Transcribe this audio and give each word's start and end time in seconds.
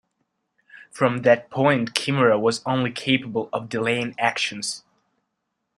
From 0.89 1.21
that 1.21 1.51
point, 1.51 1.93
Kimura 1.93 2.39
was 2.41 2.63
only 2.65 2.91
capable 2.91 3.49
of 3.53 3.69
delaying 3.69 4.15
actions. 4.17 4.83